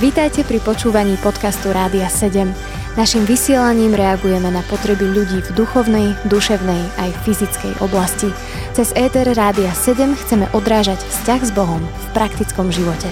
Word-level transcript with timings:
Vítajte 0.00 0.44
pri 0.44 0.60
počúvaní 0.60 1.16
podcastu 1.20 1.72
Rádia 1.72 2.10
7. 2.10 2.50
Naším 2.92 3.24
vysielaním 3.24 3.96
reagujeme 3.96 4.52
na 4.52 4.60
potreby 4.68 5.08
ľudí 5.08 5.40
v 5.40 5.50
duchovnej, 5.56 6.12
duševnej 6.28 6.82
aj 7.00 7.10
fyzickej 7.24 7.80
oblasti. 7.80 8.28
Cez 8.76 8.92
ETR 8.92 9.32
Rádia 9.32 9.72
7 9.72 10.12
chceme 10.12 10.44
odrážať 10.52 11.00
vzťah 11.00 11.40
s 11.40 11.50
Bohom 11.56 11.80
v 11.80 12.06
praktickom 12.12 12.68
živote. 12.68 13.08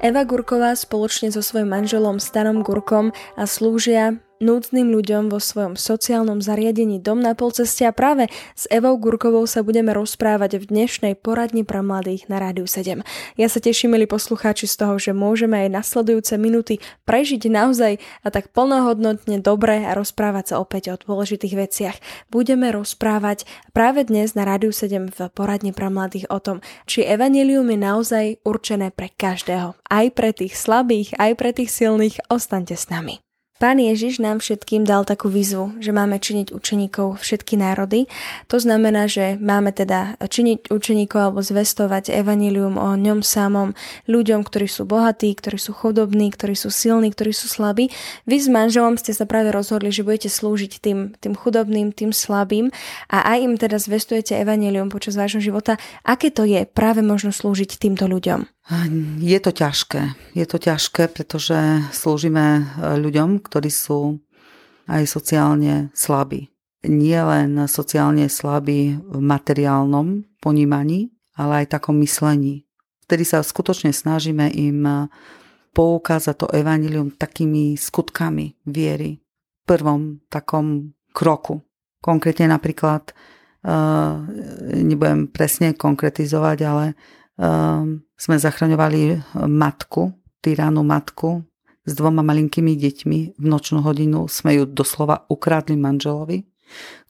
Eva 0.00 0.24
Gurková 0.24 0.72
spoločne 0.72 1.28
so 1.28 1.44
svojím 1.44 1.68
manželom 1.70 2.16
Stanom 2.16 2.64
Gurkom 2.64 3.12
a 3.36 3.44
slúžia 3.44 4.18
núdznym 4.42 4.90
ľuďom 4.90 5.30
vo 5.30 5.38
svojom 5.38 5.78
sociálnom 5.78 6.42
zariadení 6.42 6.98
Dom 6.98 7.22
na 7.22 7.38
polceste 7.38 7.86
a 7.86 7.94
práve 7.94 8.26
s 8.58 8.66
Evou 8.74 8.98
Gurkovou 8.98 9.46
sa 9.46 9.62
budeme 9.62 9.94
rozprávať 9.94 10.58
v 10.58 10.64
dnešnej 10.66 11.14
poradni 11.14 11.62
pre 11.62 11.78
mladých 11.80 12.26
na 12.26 12.42
Rádiu 12.42 12.66
7. 12.66 13.06
Ja 13.38 13.46
sa 13.46 13.62
teším, 13.62 13.94
milí 13.94 14.10
poslucháči, 14.10 14.66
z 14.66 14.74
toho, 14.74 14.98
že 14.98 15.14
môžeme 15.14 15.62
aj 15.62 15.78
nasledujúce 15.78 16.34
minúty 16.42 16.82
prežiť 17.06 17.46
naozaj 17.46 18.02
a 18.26 18.28
tak 18.34 18.50
plnohodnotne 18.50 19.38
dobre 19.38 19.86
a 19.86 19.94
rozprávať 19.94 20.52
sa 20.52 20.54
opäť 20.58 20.92
o 20.92 20.98
dôležitých 20.98 21.54
veciach. 21.54 21.96
Budeme 22.26 22.74
rozprávať 22.74 23.46
práve 23.70 24.02
dnes 24.02 24.34
na 24.34 24.42
Rádiu 24.42 24.74
7 24.74 25.14
v 25.14 25.18
poradni 25.30 25.70
pre 25.70 25.86
mladých 25.86 26.26
o 26.34 26.42
tom, 26.42 26.58
či 26.90 27.06
evanelium 27.06 27.70
je 27.70 27.78
naozaj 27.78 28.24
určené 28.42 28.90
pre 28.90 29.14
každého. 29.14 29.78
Aj 29.86 30.06
pre 30.10 30.34
tých 30.34 30.58
slabých, 30.58 31.14
aj 31.22 31.32
pre 31.38 31.54
tých 31.54 31.70
silných. 31.70 32.18
Ostaňte 32.26 32.74
s 32.74 32.90
nami. 32.90 33.31
Pán 33.62 33.78
Ježiš 33.78 34.18
nám 34.18 34.42
všetkým 34.42 34.82
dal 34.82 35.06
takú 35.06 35.30
výzvu, 35.30 35.78
že 35.78 35.94
máme 35.94 36.18
činiť 36.18 36.50
učeníkov 36.50 37.22
všetky 37.22 37.54
národy. 37.54 38.10
To 38.50 38.58
znamená, 38.58 39.06
že 39.06 39.38
máme 39.38 39.70
teda 39.70 40.18
činiť 40.18 40.66
učeníkov 40.66 41.30
alebo 41.30 41.46
zvestovať 41.46 42.10
evanílium 42.10 42.74
o 42.74 42.98
ňom 42.98 43.22
samom 43.22 43.70
ľuďom, 44.10 44.42
ktorí 44.42 44.66
sú 44.66 44.82
bohatí, 44.82 45.30
ktorí 45.38 45.62
sú 45.62 45.70
chodobní, 45.78 46.34
ktorí 46.34 46.58
sú 46.58 46.74
silní, 46.74 47.14
ktorí 47.14 47.30
sú 47.30 47.46
slabí. 47.46 47.86
Vy 48.26 48.36
s 48.42 48.50
manželom 48.50 48.98
ste 48.98 49.14
sa 49.14 49.30
práve 49.30 49.54
rozhodli, 49.54 49.94
že 49.94 50.02
budete 50.02 50.26
slúžiť 50.26 50.82
tým, 50.82 51.14
tým 51.22 51.38
chudobným, 51.38 51.94
tým 51.94 52.10
slabým 52.10 52.74
a 53.14 53.30
aj 53.30 53.46
im 53.46 53.54
teda 53.54 53.78
zvestujete 53.78 54.42
evanílium 54.42 54.90
počas 54.90 55.14
vášho 55.14 55.38
života. 55.38 55.78
Aké 56.02 56.34
to 56.34 56.42
je 56.42 56.66
práve 56.66 56.98
možno 56.98 57.30
slúžiť 57.30 57.78
týmto 57.78 58.10
ľuďom? 58.10 58.42
Je 59.18 59.36
to 59.42 59.50
ťažké. 59.50 60.14
Je 60.38 60.46
to 60.46 60.54
ťažké, 60.54 61.10
pretože 61.10 61.82
slúžime 61.90 62.70
ľuďom, 62.78 63.42
ktorí 63.52 63.68
sú 63.68 64.16
aj 64.88 65.04
sociálne 65.04 65.92
slabí. 65.92 66.48
Nie 66.88 67.20
len 67.20 67.68
sociálne 67.68 68.32
slabí 68.32 68.96
v 68.96 69.20
materiálnom 69.20 70.24
ponímaní, 70.40 71.12
ale 71.36 71.62
aj 71.62 71.76
takom 71.76 72.00
myslení. 72.00 72.64
Vtedy 73.04 73.28
sa 73.28 73.44
skutočne 73.44 73.92
snažíme 73.92 74.48
im 74.56 75.12
poukázať 75.76 76.34
to 76.34 76.46
evanilium 76.48 77.12
takými 77.12 77.76
skutkami 77.76 78.56
viery. 78.64 79.20
V 79.20 79.64
prvom 79.68 80.24
takom 80.32 80.96
kroku. 81.12 81.60
Konkrétne 82.02 82.50
napríklad, 82.50 83.12
e, 83.12 83.72
nebudem 84.82 85.30
presne 85.30 85.70
konkretizovať, 85.78 86.58
ale 86.66 86.86
um, 87.38 88.02
sme 88.18 88.36
zachraňovali 88.42 89.22
matku, 89.46 90.10
tyránu 90.42 90.82
matku 90.82 91.46
s 91.82 91.92
dvoma 91.92 92.22
malinkými 92.22 92.78
deťmi. 92.78 93.18
V 93.38 93.46
nočnú 93.46 93.82
hodinu 93.82 94.30
sme 94.30 94.58
ju 94.58 94.64
doslova 94.66 95.26
ukradli 95.26 95.74
manželovi, 95.74 96.46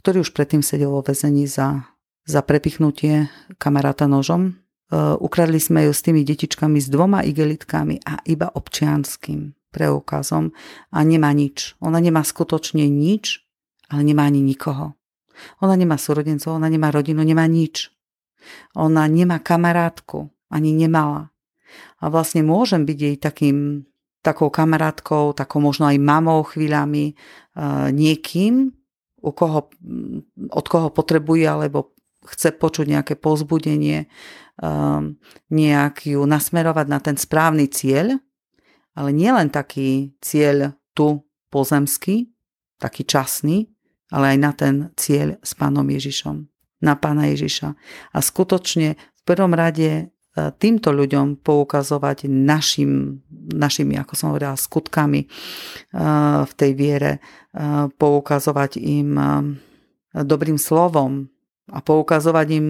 ktorý 0.00 0.24
už 0.24 0.32
predtým 0.32 0.64
sedel 0.64 0.90
vo 0.90 1.04
väzení 1.04 1.44
za, 1.46 1.86
za 2.24 2.40
prepichnutie 2.40 3.28
kamaráta 3.60 4.08
nožom. 4.08 4.58
Uh, 4.92 5.16
ukradli 5.24 5.56
sme 5.56 5.88
ju 5.88 5.92
s 5.96 6.04
tými 6.04 6.20
detičkami 6.20 6.76
s 6.76 6.92
dvoma 6.92 7.24
igelitkami 7.24 8.04
a 8.04 8.20
iba 8.28 8.52
občianským 8.52 9.56
preukazom 9.72 10.52
a 10.92 10.98
nemá 11.00 11.32
nič. 11.32 11.80
Ona 11.80 11.96
nemá 11.96 12.20
skutočne 12.20 12.84
nič, 12.92 13.40
ale 13.88 14.04
nemá 14.04 14.28
ani 14.28 14.44
nikoho. 14.44 14.92
Ona 15.64 15.74
nemá 15.80 15.96
súrodencov, 15.96 16.60
ona 16.60 16.68
nemá 16.68 16.92
rodinu, 16.92 17.24
nemá 17.24 17.48
nič. 17.48 17.88
Ona 18.76 19.08
nemá 19.08 19.40
kamarátku, 19.40 20.28
ani 20.52 20.76
nemala. 20.76 21.32
A 22.04 22.12
vlastne 22.12 22.44
môžem 22.44 22.84
byť 22.84 22.98
jej 22.98 23.16
takým, 23.16 23.88
takou 24.22 24.48
kamarátkou, 24.48 25.34
takou 25.34 25.58
možno 25.58 25.90
aj 25.90 25.98
mamou 25.98 26.46
chvíľami, 26.46 27.18
niekým, 27.92 28.70
u 29.22 29.30
koho, 29.34 29.70
od 30.50 30.66
koho 30.66 30.88
potrebuje 30.94 31.46
alebo 31.46 31.94
chce 32.22 32.54
počuť 32.54 32.86
nejaké 32.86 33.14
pozbudenie, 33.18 34.06
nejak 35.50 35.96
ju 36.06 36.22
nasmerovať 36.22 36.86
na 36.86 36.98
ten 37.02 37.18
správny 37.18 37.66
cieľ, 37.66 38.18
ale 38.94 39.10
nie 39.10 39.30
len 39.30 39.50
taký 39.50 40.14
cieľ 40.22 40.78
tu 40.94 41.26
pozemský, 41.50 42.30
taký 42.78 43.02
časný, 43.02 43.66
ale 44.14 44.36
aj 44.36 44.38
na 44.38 44.52
ten 44.54 44.74
cieľ 44.94 45.38
s 45.42 45.52
pánom 45.58 45.86
Ježišom 45.86 46.52
na 46.82 46.98
pána 46.98 47.30
Ježiša. 47.30 47.68
A 48.12 48.18
skutočne 48.18 48.98
v 48.98 49.22
prvom 49.22 49.54
rade 49.54 49.90
e, 49.94 50.04
týmto 50.58 50.90
ľuďom 50.90 51.40
poukazovať 51.40 52.26
našim, 52.26 53.22
našimi, 53.54 53.96
ako 54.00 54.12
som 54.16 54.26
hovorila, 54.32 54.58
skutkami 54.58 55.24
e, 55.24 55.28
v 56.42 56.52
tej 56.56 56.72
viere, 56.76 57.12
e, 57.16 57.20
poukazovať 57.92 58.80
im 58.80 59.10
dobrým 60.12 60.60
slovom 60.60 61.32
a 61.72 61.80
poukazovať 61.80 62.46
im 62.52 62.66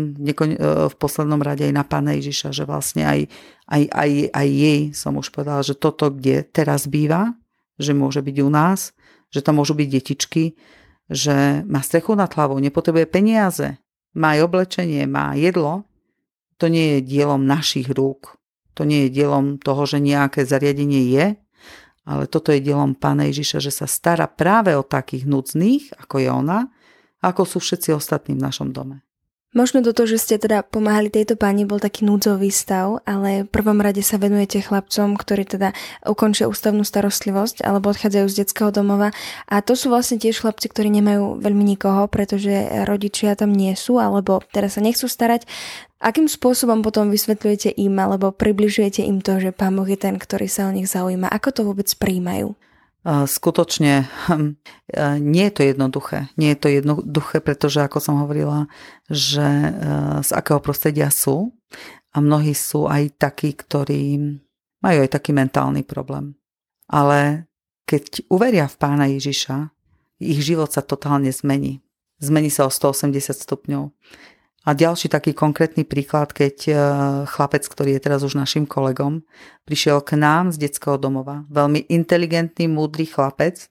v 0.63 0.95
poslednom 0.95 1.43
rade 1.43 1.67
aj 1.67 1.75
na 1.75 1.83
pána 1.83 2.15
Ježiša, 2.15 2.55
že 2.55 2.63
vlastne 2.63 3.03
aj, 3.03 3.21
aj, 3.67 3.83
aj, 3.91 4.11
aj 4.31 4.49
jej 4.49 4.81
som 4.95 5.19
už 5.19 5.35
povedala, 5.35 5.67
že 5.67 5.75
toto, 5.75 6.15
kde 6.15 6.47
teraz 6.47 6.87
býva, 6.87 7.35
že 7.83 7.99
môže 7.99 8.23
byť 8.23 8.37
u 8.47 8.51
nás, 8.53 8.95
že 9.33 9.43
tam 9.43 9.59
môžu 9.59 9.75
byť 9.75 9.89
detičky, 9.91 10.55
že 11.11 11.67
má 11.67 11.83
strechu 11.83 12.15
nad 12.15 12.31
hlavou, 12.31 12.63
nepotrebuje 12.63 13.11
peniaze, 13.11 13.81
má 14.15 14.39
aj 14.39 14.45
oblečenie, 14.45 15.09
má 15.09 15.35
jedlo, 15.35 15.89
to 16.61 16.71
nie 16.71 17.01
je 17.01 17.09
dielom 17.09 17.43
našich 17.43 17.91
rúk. 17.91 18.39
To 18.79 18.89
nie 18.89 19.07
je 19.09 19.23
dielom 19.23 19.61
toho, 19.61 19.85
že 19.85 20.01
nejaké 20.01 20.49
zariadenie 20.49 21.13
je, 21.13 21.27
ale 22.03 22.25
toto 22.27 22.51
je 22.51 22.65
dielom 22.65 22.99
Pána 22.99 23.31
Ježiša, 23.31 23.63
že 23.63 23.71
sa 23.71 23.87
stará 23.87 24.27
práve 24.27 24.75
o 24.75 24.83
takých 24.83 25.29
núdznych, 25.29 25.95
ako 26.03 26.15
je 26.19 26.29
ona, 26.33 26.59
ako 27.23 27.47
sú 27.47 27.59
všetci 27.63 27.95
ostatní 27.95 28.35
v 28.35 28.43
našom 28.43 28.75
dome. 28.75 29.07
Možno 29.53 29.85
do 29.85 29.93
toho, 29.93 30.09
že 30.09 30.17
ste 30.17 30.41
teda 30.41 30.65
pomáhali 30.65 31.13
tejto 31.13 31.37
pani, 31.37 31.69
bol 31.69 31.77
taký 31.77 32.09
núdzový 32.09 32.49
stav, 32.49 33.05
ale 33.05 33.45
v 33.45 33.53
prvom 33.53 33.85
rade 33.85 34.01
sa 34.01 34.17
venujete 34.17 34.65
chlapcom, 34.65 35.13
ktorí 35.13 35.45
teda 35.45 35.77
ukončia 36.09 36.49
ústavnú 36.49 36.89
starostlivosť 36.89 37.61
alebo 37.61 37.93
odchádzajú 37.93 38.27
z 38.33 38.39
detského 38.41 38.73
domova. 38.73 39.13
A 39.45 39.61
to 39.61 39.77
sú 39.77 39.93
vlastne 39.93 40.17
tiež 40.17 40.41
chlapci, 40.41 40.73
ktorí 40.73 40.89
nemajú 40.97 41.45
veľmi 41.45 41.69
nikoho, 41.69 42.09
pretože 42.09 42.89
rodičia 42.89 43.37
tam 43.37 43.53
nie 43.53 43.77
sú 43.77 44.01
alebo 44.01 44.41
teraz 44.57 44.81
sa 44.81 44.81
nechcú 44.81 45.05
starať. 45.05 45.45
Akým 46.01 46.33
spôsobom 46.33 46.81
potom 46.81 47.13
vysvetľujete 47.13 47.77
im 47.77 47.93
alebo 48.01 48.33
približujete 48.33 49.05
im 49.05 49.21
to, 49.21 49.37
že 49.37 49.53
Pán 49.53 49.77
Boh 49.77 49.85
je 49.85 50.01
ten, 50.01 50.17
ktorý 50.17 50.49
sa 50.49 50.65
o 50.65 50.73
nich 50.73 50.89
zaujíma? 50.89 51.29
Ako 51.29 51.53
to 51.53 51.69
vôbec 51.69 51.93
príjmajú? 52.01 52.57
Skutočne 53.03 54.07
hm, 54.31 54.55
nie 55.19 55.45
je 55.51 55.55
to 55.55 55.63
jednoduché. 55.67 56.31
Nie 56.39 56.55
je 56.55 56.59
to 56.63 56.69
jednoduché, 56.71 57.43
pretože 57.43 57.83
ako 57.83 57.99
som 57.99 58.23
hovorila, 58.23 58.71
že 59.11 59.43
e, 59.43 59.71
z 60.23 60.31
akého 60.31 60.63
prostredia 60.63 61.11
sú 61.11 61.51
a 62.15 62.23
mnohí 62.23 62.55
sú 62.55 62.87
aj 62.87 63.19
takí, 63.19 63.59
ktorí 63.59 64.23
majú 64.79 64.99
aj 65.03 65.11
taký 65.19 65.35
mentálny 65.35 65.83
problém. 65.83 66.39
Ale 66.87 67.51
keď 67.91 68.23
uveria 68.31 68.71
v 68.71 68.79
pána 68.79 69.11
Ježiša, 69.11 69.75
ich 70.23 70.39
život 70.39 70.71
sa 70.71 70.87
totálne 70.87 71.35
zmení. 71.35 71.83
Zmení 72.23 72.55
sa 72.55 72.71
o 72.71 72.71
180 72.71 73.35
stupňov. 73.35 73.91
A 74.63 74.79
ďalší 74.79 75.11
taký 75.11 75.35
konkrétny 75.35 75.83
príklad, 75.83 76.31
keď 76.31 76.57
e, 76.71 76.73
chlapec, 77.27 77.67
ktorý 77.67 77.99
je 77.99 78.05
teraz 78.07 78.23
už 78.23 78.39
našim 78.39 78.63
kolegom, 78.63 79.27
prišiel 79.67 79.99
k 80.07 80.15
nám 80.15 80.55
z 80.55 80.71
detského 80.71 80.95
domova. 81.03 81.43
Veľmi 81.51 81.91
inteligentný, 81.91 82.71
múdry 82.71 83.11
chlapec, 83.11 83.67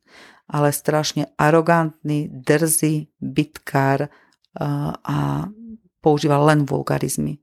ale 0.51 0.75
strašne 0.75 1.31
arogantný, 1.39 2.27
drzý, 2.27 3.07
bitkár 3.23 4.03
e, 4.03 4.09
a 4.91 5.47
používal 6.03 6.43
len 6.51 6.67
vulgarizmy. 6.67 7.39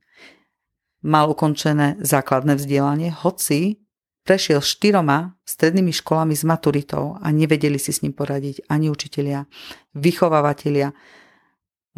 Mal 1.08 1.32
ukončené 1.32 1.96
základné 2.04 2.52
vzdelanie, 2.60 3.08
hoci 3.16 3.80
prešiel 4.28 4.60
štyroma 4.60 5.40
strednými 5.48 5.88
školami 5.88 6.36
s 6.36 6.44
maturitou 6.44 7.16
a 7.16 7.32
nevedeli 7.32 7.80
si 7.80 7.96
s 7.96 8.04
ním 8.04 8.12
poradiť 8.12 8.68
ani 8.68 8.92
učitelia, 8.92 9.48
vychovávateľia 9.96 10.92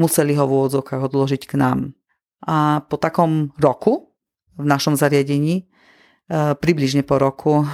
museli 0.01 0.33
ho 0.33 0.49
v 0.49 0.55
úvodzovkách 0.57 1.13
odložiť 1.13 1.43
k 1.45 1.55
nám. 1.61 1.79
A 2.49 2.81
po 2.89 2.97
takom 2.97 3.53
roku 3.61 4.17
v 4.57 4.65
našom 4.65 4.97
zariadení, 4.97 5.61
e, 5.61 5.65
približne 6.57 7.05
po 7.05 7.21
roku, 7.21 7.61
e, 7.61 7.65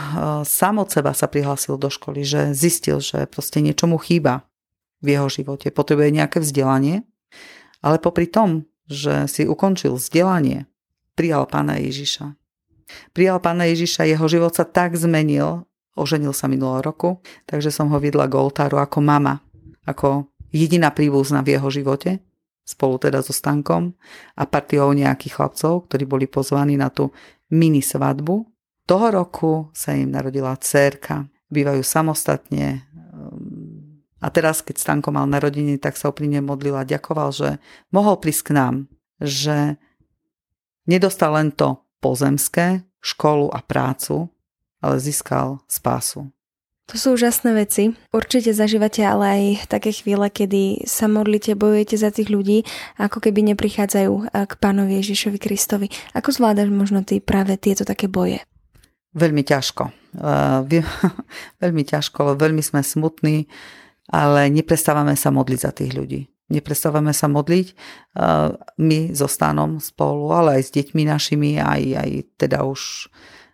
sám 0.43 0.83
od 0.83 0.91
seba 0.91 1.15
sa 1.15 1.31
prihlásil 1.31 1.79
do 1.79 1.87
školy, 1.87 2.27
že 2.27 2.51
zistil, 2.51 2.99
že 2.99 3.31
proste 3.31 3.63
niečo 3.63 3.87
mu 3.87 4.03
chýba 4.03 4.43
v 4.99 5.15
jeho 5.15 5.31
živote. 5.31 5.71
Potrebuje 5.71 6.11
nejaké 6.11 6.43
vzdelanie, 6.43 7.07
ale 7.79 8.03
popri 8.03 8.27
tom, 8.27 8.67
že 8.91 9.31
si 9.31 9.47
ukončil 9.47 9.95
vzdelanie, 9.95 10.67
prijal 11.15 11.47
pána 11.47 11.79
Ježiša. 11.79 12.35
Prijal 13.15 13.39
pána 13.43 13.67
Ježiša, 13.71 14.07
jeho 14.07 14.27
život 14.31 14.55
sa 14.55 14.63
tak 14.63 14.95
zmenil, 14.95 15.67
oženil 15.99 16.31
sa 16.31 16.47
minulého 16.47 16.83
roku, 16.87 17.19
takže 17.47 17.75
som 17.75 17.91
ho 17.91 17.99
videla 17.99 18.31
k 18.31 18.39
oltáru 18.39 18.79
ako 18.79 19.03
mama, 19.03 19.43
ako 19.87 20.31
jediná 20.57 20.89
príbuzná 20.89 21.45
v 21.45 21.61
jeho 21.61 21.69
živote, 21.69 22.25
spolu 22.67 22.99
teda 22.99 23.23
so 23.23 23.31
Stankom 23.31 23.95
a 24.35 24.43
partiou 24.49 24.91
nejakých 24.91 25.39
chlapcov, 25.39 25.87
ktorí 25.87 26.05
boli 26.09 26.27
pozvaní 26.27 26.75
na 26.75 26.91
tú 26.91 27.15
mini 27.53 27.85
svadbu. 27.85 28.43
Toho 28.87 29.07
roku 29.11 29.71
sa 29.71 29.95
im 29.95 30.11
narodila 30.11 30.59
dcerka. 30.59 31.31
Bývajú 31.47 31.83
samostatne. 31.83 32.83
A 34.19 34.27
teraz, 34.35 34.67
keď 34.67 34.83
Stanko 34.83 35.15
mal 35.15 35.31
narodiny, 35.31 35.79
tak 35.79 35.95
sa 35.95 36.11
oprímne 36.11 36.43
modlila 36.43 36.83
a 36.83 36.89
ďakoval, 36.89 37.31
že 37.31 37.49
mohol 37.95 38.19
prísť 38.19 38.51
k 38.51 38.55
nám. 38.55 38.75
Že 39.23 39.79
nedostal 40.91 41.39
len 41.39 41.55
to 41.55 41.87
pozemské, 42.03 42.83
školu 42.99 43.51
a 43.55 43.63
prácu, 43.63 44.27
ale 44.83 44.99
získal 44.99 45.63
spásu. 45.71 46.27
To 46.87 46.95
sú 46.95 47.19
úžasné 47.19 47.51
veci. 47.51 47.99
Určite 48.15 48.55
zažívate 48.55 49.03
ale 49.03 49.25
aj 49.27 49.43
také 49.67 49.91
chvíle, 49.91 50.31
kedy 50.31 50.87
sa 50.87 51.11
modlíte, 51.11 51.59
bojujete 51.59 51.99
za 51.99 52.15
tých 52.15 52.31
ľudí, 52.31 52.63
ako 52.95 53.19
keby 53.19 53.43
neprichádzajú 53.55 54.31
k 54.31 54.53
pánovi 54.63 55.03
Ježišovi 55.03 55.39
Kristovi. 55.43 55.91
Ako 56.15 56.31
zvládaš 56.31 56.71
možno 56.71 57.03
ty 57.03 57.19
práve 57.19 57.59
tieto 57.59 57.83
také 57.83 58.07
boje? 58.07 58.39
Veľmi 59.19 59.43
ťažko. 59.43 59.91
veľmi 61.63 61.83
ťažko, 61.83 62.39
veľmi 62.39 62.63
sme 62.63 62.87
smutní, 62.87 63.51
ale 64.07 64.47
neprestávame 64.55 65.19
sa 65.19 65.35
modliť 65.35 65.59
za 65.59 65.75
tých 65.75 65.91
ľudí. 65.91 66.31
Neprestávame 66.47 67.11
sa 67.11 67.27
modliť 67.27 67.75
my 68.79 68.99
so 69.11 69.27
stanom 69.27 69.83
spolu, 69.83 70.31
ale 70.31 70.63
aj 70.63 70.71
s 70.71 70.75
deťmi 70.79 71.03
našimi, 71.03 71.59
aj, 71.59 71.83
aj 71.99 72.11
teda 72.39 72.63
už 72.63 73.11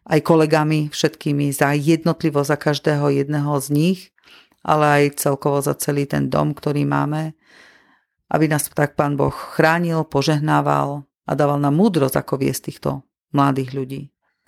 aj 0.07 0.21
kolegami 0.23 0.91
všetkými 0.91 1.55
za 1.55 1.75
jednotlivo 1.75 2.43
za 2.43 2.59
každého 2.59 3.11
jedného 3.23 3.53
z 3.63 3.67
nich, 3.71 4.01
ale 4.63 4.87
aj 5.11 5.23
celkovo 5.23 5.63
za 5.63 5.75
celý 5.79 6.07
ten 6.07 6.31
dom, 6.31 6.55
ktorý 6.55 6.87
máme, 6.87 7.35
aby 8.31 8.45
nás 8.49 8.67
tak 8.71 8.95
Pán 8.99 9.19
Boh 9.19 9.35
chránil, 9.35 10.07
požehnával 10.07 11.05
a 11.27 11.33
dával 11.35 11.59
nám 11.63 11.79
múdrosť, 11.79 12.19
ako 12.19 12.35
viesť 12.41 12.63
týchto 12.71 12.91
mladých 13.31 13.71
ľudí. 13.75 14.03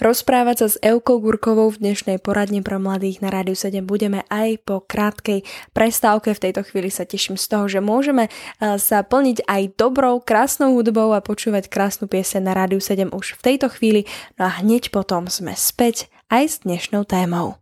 Rozprávať 0.04 0.56
sa 0.60 0.68
s 0.68 0.76
Eukou 0.84 1.16
Gurkovou 1.16 1.72
v 1.72 1.80
dnešnej 1.80 2.20
poradni 2.20 2.60
pro 2.60 2.76
mladých 2.76 3.24
na 3.24 3.32
Rádiu 3.32 3.56
7 3.56 3.88
budeme 3.88 4.20
aj 4.28 4.60
po 4.60 4.84
krátkej 4.84 5.48
prestávke. 5.72 6.36
V 6.36 6.44
tejto 6.44 6.60
chvíli 6.60 6.92
sa 6.92 7.08
teším 7.08 7.40
z 7.40 7.48
toho, 7.48 7.64
že 7.72 7.80
môžeme 7.80 8.28
eh, 8.28 8.76
sa 8.76 9.00
plniť 9.00 9.48
aj 9.48 9.80
dobrou, 9.80 10.20
krásnou 10.20 10.76
hudbou 10.76 11.16
a 11.16 11.24
počúvať 11.24 11.72
krásnu 11.72 12.04
piese 12.04 12.36
na 12.36 12.52
Rádiu 12.52 12.84
7 12.84 13.16
už 13.16 13.40
v 13.40 13.56
tejto 13.56 13.72
chvíli. 13.72 14.04
No 14.36 14.52
a 14.52 14.60
hneď 14.60 14.92
potom 14.92 15.24
sme 15.32 15.56
späť 15.56 16.12
aj 16.28 16.44
s 16.52 16.56
dnešnou 16.68 17.08
témou. 17.08 17.56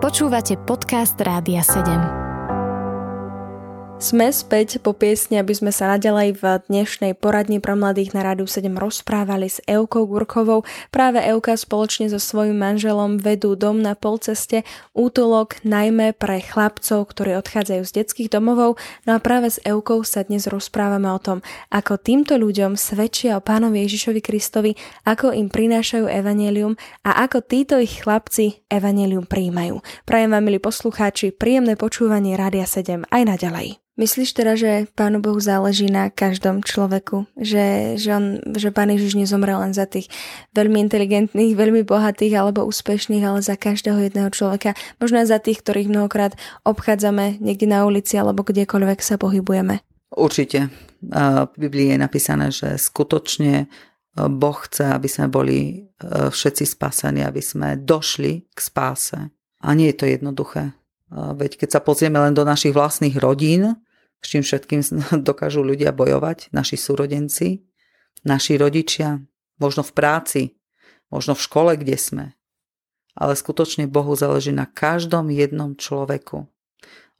Počúvate 0.00 0.56
podcast 0.64 1.20
Rádia 1.20 1.60
7. 1.60 2.19
Sme 4.00 4.32
späť 4.32 4.80
po 4.80 4.96
piesni, 4.96 5.36
aby 5.36 5.52
sme 5.52 5.68
sa 5.68 5.92
naďalej 5.92 6.40
v 6.40 6.44
dnešnej 6.72 7.12
poradni 7.20 7.60
pro 7.60 7.76
mladých 7.76 8.16
na 8.16 8.24
Rádiu 8.24 8.48
7 8.48 8.72
rozprávali 8.72 9.52
s 9.52 9.60
Eukou 9.68 10.08
Gurkovou. 10.08 10.64
Práve 10.88 11.20
Euka 11.20 11.52
spoločne 11.52 12.08
so 12.08 12.16
svojím 12.16 12.56
manželom 12.56 13.20
vedú 13.20 13.60
dom 13.60 13.84
na 13.84 13.92
polceste, 13.92 14.64
útulok 14.96 15.60
najmä 15.68 16.16
pre 16.16 16.40
chlapcov, 16.40 17.12
ktorí 17.12 17.36
odchádzajú 17.44 17.82
z 17.84 17.92
detských 18.00 18.32
domovov. 18.32 18.80
No 19.04 19.10
a 19.14 19.18
práve 19.20 19.52
s 19.52 19.60
Eukou 19.68 20.00
sa 20.00 20.24
dnes 20.24 20.48
rozprávame 20.48 21.12
o 21.12 21.20
tom, 21.20 21.44
ako 21.68 22.00
týmto 22.00 22.40
ľuďom 22.40 22.80
svedčia 22.80 23.36
o 23.36 23.44
pánovi 23.44 23.84
Ježišovi 23.84 24.24
Kristovi, 24.24 24.80
ako 25.04 25.36
im 25.36 25.52
prinášajú 25.52 26.08
evanelium 26.08 26.72
a 27.04 27.20
ako 27.28 27.44
títo 27.44 27.76
ich 27.76 28.00
chlapci 28.00 28.64
evanelium 28.72 29.28
príjmajú. 29.28 29.84
Prajem 30.08 30.32
vám, 30.32 30.48
milí 30.48 30.56
poslucháči, 30.56 31.36
príjemné 31.36 31.76
počúvanie 31.76 32.32
Rádia 32.32 32.64
7 32.64 33.04
aj 33.12 33.22
naďalej. 33.28 33.89
Myslíš 34.00 34.32
teda, 34.32 34.56
že 34.56 34.88
Pánu 34.96 35.20
Bohu 35.20 35.36
záleží 35.36 35.92
na 35.92 36.08
každom 36.08 36.64
človeku? 36.64 37.28
Že, 37.36 38.00
že, 38.00 38.10
on, 38.16 38.40
že 38.56 38.72
Pán 38.72 38.88
Ježiš 38.88 39.12
nezomrel 39.12 39.60
len 39.60 39.76
za 39.76 39.84
tých 39.84 40.08
veľmi 40.56 40.80
inteligentných, 40.88 41.52
veľmi 41.52 41.84
bohatých 41.84 42.32
alebo 42.40 42.64
úspešných, 42.64 43.20
ale 43.20 43.44
za 43.44 43.60
každého 43.60 44.00
jedného 44.08 44.32
človeka. 44.32 44.72
Možno 45.04 45.20
aj 45.20 45.36
za 45.36 45.38
tých, 45.44 45.60
ktorých 45.60 45.92
mnohokrát 45.92 46.32
obchádzame 46.64 47.44
niekde 47.44 47.68
na 47.68 47.84
ulici 47.84 48.16
alebo 48.16 48.40
kdekoľvek 48.40 49.04
sa 49.04 49.20
pohybujeme. 49.20 49.84
Určite. 50.16 50.72
V 51.04 51.54
Biblii 51.60 51.92
je 51.92 51.98
napísané, 52.00 52.48
že 52.48 52.80
skutočne 52.80 53.68
Boh 54.16 54.58
chce, 54.64 54.96
aby 54.96 55.08
sme 55.12 55.28
boli 55.28 55.92
všetci 56.08 56.64
spasení, 56.64 57.20
aby 57.20 57.44
sme 57.44 57.76
došli 57.76 58.48
k 58.48 58.58
spáse. 58.64 59.28
A 59.60 59.68
nie 59.76 59.92
je 59.92 59.96
to 60.00 60.08
jednoduché. 60.08 60.72
Veď 61.12 61.60
keď 61.60 61.68
sa 61.68 61.80
pozrieme 61.84 62.16
len 62.16 62.32
do 62.32 62.48
našich 62.48 62.72
vlastných 62.72 63.20
rodín, 63.20 63.76
s 64.20 64.26
čím 64.28 64.42
všetkým 64.44 64.80
dokážu 65.28 65.64
ľudia 65.64 65.92
bojovať, 65.92 66.52
naši 66.52 66.76
súrodenci, 66.76 67.64
naši 68.24 68.60
rodičia, 68.60 69.20
možno 69.60 69.84
v 69.84 69.92
práci, 69.92 70.42
možno 71.12 71.34
v 71.34 71.44
škole, 71.44 71.72
kde 71.76 71.96
sme. 71.96 72.26
Ale 73.18 73.34
skutočne 73.34 73.90
Bohu 73.90 74.14
záleží 74.14 74.54
na 74.54 74.70
každom 74.70 75.28
jednom 75.34 75.74
človeku. 75.74 76.46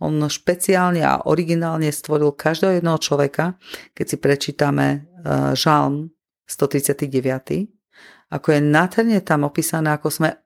On 0.00 0.17
špeciálne 0.17 1.05
a 1.05 1.29
originálne 1.29 1.93
stvoril 1.93 2.32
každého 2.32 2.81
jedného 2.81 2.97
človeka, 2.97 3.61
keď 3.93 4.06
si 4.08 4.17
prečítame 4.17 4.87
e, 4.88 4.99
Žalm 5.52 6.08
139, 6.49 7.12
ako 8.32 8.49
je 8.49 8.61
nádherne 8.64 9.20
tam 9.20 9.44
opísané, 9.44 9.93
ako 9.93 10.08
sme 10.08 10.41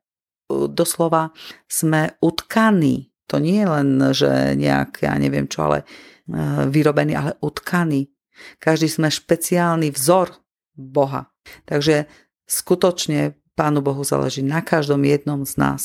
doslova 0.51 1.31
sme 1.71 2.19
utkaní. 2.19 3.14
To 3.33 3.41
nie 3.41 3.65
je 3.65 3.69
len, 3.69 3.89
že 4.13 4.31
nejaké, 4.59 5.09
ja 5.09 5.17
neviem 5.17 5.49
čo, 5.49 5.69
ale 5.69 5.89
E, 6.25 6.67
vyrobený, 6.73 7.13
ale 7.17 7.33
utkaný. 7.45 8.09
Každý 8.57 8.89
sme 8.89 9.13
špeciálny 9.13 9.93
vzor 9.93 10.33
Boha. 10.75 11.29
Takže 11.69 12.09
skutočne 12.49 13.37
Pánu 13.55 13.85
Bohu 13.85 14.03
záleží 14.03 14.43
na 14.43 14.65
každom 14.65 15.05
jednom 15.07 15.47
z 15.47 15.55
nás 15.61 15.83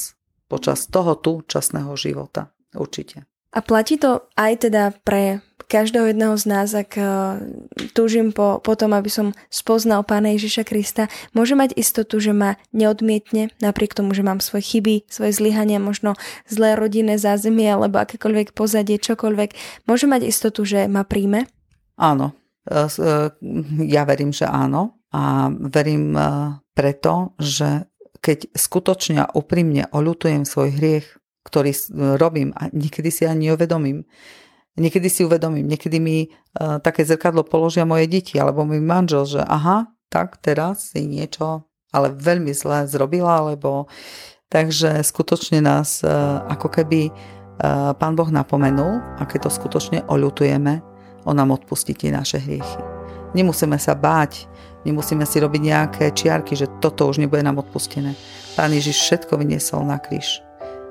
počas 0.50 0.90
toho 0.90 1.14
tu 1.20 1.46
časného 1.46 1.94
života. 1.94 2.50
Určite. 2.74 3.30
A 3.54 3.60
platí 3.62 4.02
to 4.02 4.32
aj 4.34 4.66
teda 4.66 4.96
pre 5.06 5.44
každého 5.69 6.10
jedného 6.10 6.33
z 6.33 6.45
nás, 6.50 6.74
ak 6.74 6.98
uh, 6.98 7.38
túžim 7.94 8.33
po, 8.33 8.57
po 8.57 8.74
tom, 8.74 8.98
aby 8.98 9.07
som 9.07 9.38
spoznal 9.54 10.01
Pána 10.01 10.33
Ježiša 10.33 10.66
Krista, 10.66 11.06
môže 11.38 11.54
mať 11.54 11.77
istotu, 11.77 12.18
že 12.18 12.33
ma 12.33 12.57
neodmietne, 12.74 13.54
napriek 13.62 13.94
tomu, 13.94 14.18
že 14.18 14.25
mám 14.25 14.42
svoje 14.42 14.66
chyby, 14.66 15.06
svoje 15.06 15.38
zlyhania, 15.38 15.78
možno 15.78 16.18
zlé 16.49 16.73
rodinné 16.73 17.21
zázemie 17.21 17.69
alebo 17.69 18.02
akékoľvek 18.02 18.57
pozadie, 18.57 18.97
čokoľvek. 18.97 19.49
Môže 19.85 20.09
mať 20.09 20.26
istotu, 20.26 20.66
že 20.66 20.90
ma 20.90 21.06
príjme? 21.06 21.45
Áno, 22.02 22.33
e, 22.66 22.73
e, 22.73 23.16
ja 23.85 24.04
verím, 24.09 24.33
že 24.33 24.49
áno 24.49 25.06
a 25.14 25.54
verím 25.54 26.18
preto, 26.73 27.38
že 27.38 27.90
keď 28.19 28.52
skutočne 28.54 29.26
a 29.26 29.31
úprimne 29.31 29.90
oľutujem 29.90 30.44
svoj 30.45 30.69
hriech, 30.76 31.07
ktorý 31.45 31.71
robím 32.19 32.54
a 32.54 32.69
niekedy 32.69 33.09
si 33.09 33.23
ani 33.26 33.49
neuvedomím, 33.49 34.06
Niekedy 34.80 35.12
si 35.12 35.28
uvedomím, 35.28 35.68
niekedy 35.68 36.00
mi 36.00 36.31
uh, 36.31 36.80
také 36.80 37.04
zrkadlo 37.04 37.44
položia 37.44 37.83
moje 37.83 38.07
deti 38.07 38.40
alebo 38.40 38.64
môj 38.64 38.80
manžel, 38.80 39.28
že 39.28 39.42
aha, 39.44 39.92
tak 40.07 40.40
teraz 40.40 40.95
si 40.95 41.04
niečo 41.04 41.68
ale 41.90 42.14
veľmi 42.14 42.54
zle 42.54 42.86
zrobila, 42.86 43.42
alebo 43.42 43.90
takže 44.48 45.02
skutočne 45.02 45.62
nás 45.62 46.06
uh, 46.06 46.45
ako 46.45 46.69
keby 46.69 47.09
uh, 47.09 47.92
Pán 47.98 48.14
Boh 48.14 48.30
napomenul 48.30 49.02
a 49.18 49.26
keď 49.26 49.50
to 49.50 49.57
skutočne 49.57 50.06
oľutujeme, 50.06 50.86
On 51.28 51.36
nám 51.36 51.52
odpustí 51.52 51.92
tie 51.98 52.14
naše 52.14 52.40
hriechy. 52.40 52.81
Nemusíme 53.36 53.78
sa 53.78 53.94
báť, 53.94 54.50
nemusíme 54.88 55.28
si 55.28 55.38
robiť 55.38 55.62
nejaké 55.62 56.06
čiarky, 56.16 56.57
že 56.57 56.71
toto 56.81 57.06
už 57.06 57.21
nebude 57.21 57.44
nám 57.45 57.62
odpustené. 57.62 58.16
Pán 58.56 58.74
Ježiš 58.74 58.98
všetko 59.06 59.38
vyniesol 59.38 59.86
na 59.86 60.02
kríž. 60.02 60.42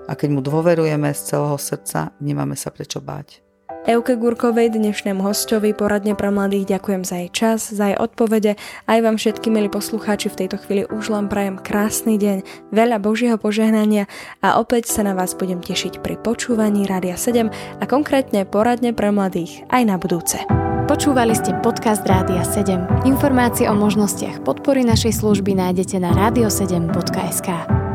A 0.06 0.14
keď 0.14 0.28
mu 0.38 0.40
dôverujeme 0.40 1.10
z 1.12 1.20
celého 1.34 1.58
srdca, 1.58 2.14
nemáme 2.22 2.54
sa 2.54 2.70
prečo 2.70 3.02
báť. 3.02 3.47
Euke 3.88 4.20
Gurkovej, 4.20 4.76
dnešnému 4.76 5.24
hostovi 5.24 5.72
poradne 5.72 6.12
pre 6.12 6.28
mladých, 6.28 6.76
ďakujem 6.76 7.08
za 7.08 7.24
jej 7.24 7.30
čas, 7.32 7.72
za 7.72 7.88
jej 7.88 7.96
odpovede. 7.96 8.60
Aj 8.84 8.98
vám 9.00 9.16
všetky, 9.16 9.48
milí 9.48 9.72
poslucháči, 9.72 10.28
v 10.28 10.44
tejto 10.44 10.60
chvíli 10.60 10.84
už 10.92 11.08
len 11.08 11.24
prajem 11.32 11.56
krásny 11.56 12.20
deň, 12.20 12.68
veľa 12.68 13.00
Božieho 13.00 13.40
požehnania 13.40 14.04
a 14.44 14.60
opäť 14.60 14.92
sa 14.92 15.08
na 15.08 15.16
vás 15.16 15.32
budem 15.32 15.64
tešiť 15.64 16.04
pri 16.04 16.20
počúvaní 16.20 16.84
Rádia 16.84 17.16
7 17.16 17.48
a 17.80 17.84
konkrétne 17.88 18.44
poradne 18.44 18.92
pre 18.92 19.08
mladých 19.08 19.64
aj 19.72 19.82
na 19.88 19.96
budúce. 19.96 20.36
Počúvali 20.84 21.32
ste 21.32 21.56
podcast 21.64 22.04
Rádia 22.04 22.44
7. 22.44 23.08
Informácie 23.08 23.72
o 23.72 23.74
možnostiach 23.76 24.44
podpory 24.44 24.84
našej 24.84 25.16
služby 25.16 25.56
nájdete 25.56 25.96
na 25.96 26.12
radio7.sk. 26.12 27.87